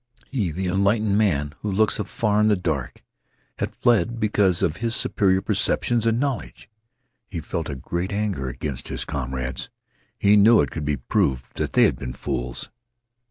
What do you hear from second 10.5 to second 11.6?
it could be proved